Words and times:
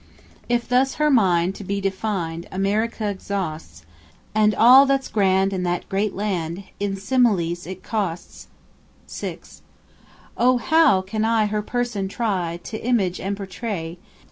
If 0.49 0.67
thus 0.67 0.95
her 0.95 1.11
mind 1.11 1.53
to 1.53 1.63
be 1.63 1.79
defined 1.79 2.47
America 2.51 3.07
exhausts, 3.07 3.85
And 4.33 4.55
all 4.55 4.87
that's 4.87 5.07
grand 5.09 5.53
in 5.53 5.61
that 5.61 5.87
great 5.89 6.15
land 6.15 6.63
In 6.79 6.95
similes 6.95 7.67
it 7.67 7.83
costs 7.83 8.47
6. 9.05 9.61
Oh 10.35 10.57
how 10.57 11.03
can 11.03 11.23
I 11.23 11.45
her 11.45 11.61
person 11.61 12.07
try 12.07 12.59
To 12.63 12.83
image 12.83 13.19
and 13.19 13.37
portray? 13.37 13.99